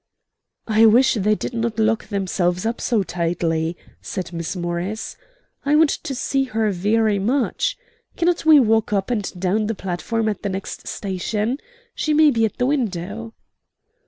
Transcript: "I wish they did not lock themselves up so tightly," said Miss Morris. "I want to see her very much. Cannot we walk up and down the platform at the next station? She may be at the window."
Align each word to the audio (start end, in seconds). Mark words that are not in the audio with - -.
"I 0.67 0.87
wish 0.87 1.13
they 1.13 1.35
did 1.35 1.53
not 1.53 1.77
lock 1.77 2.07
themselves 2.07 2.65
up 2.65 2.81
so 2.81 3.03
tightly," 3.03 3.77
said 4.01 4.33
Miss 4.33 4.55
Morris. 4.55 5.15
"I 5.63 5.75
want 5.75 5.91
to 5.91 6.15
see 6.15 6.45
her 6.45 6.71
very 6.71 7.19
much. 7.19 7.77
Cannot 8.17 8.43
we 8.43 8.59
walk 8.59 8.91
up 8.91 9.11
and 9.11 9.31
down 9.39 9.67
the 9.67 9.75
platform 9.75 10.27
at 10.27 10.41
the 10.41 10.49
next 10.49 10.87
station? 10.87 11.59
She 11.93 12.15
may 12.15 12.31
be 12.31 12.45
at 12.45 12.57
the 12.57 12.65
window." 12.65 13.35